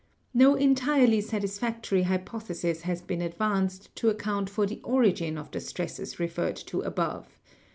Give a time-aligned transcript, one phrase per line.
[0.33, 6.19] No entirely satisfactory hypothesis has been advanced to account for the origin of the stresses
[6.19, 7.37] referred to above.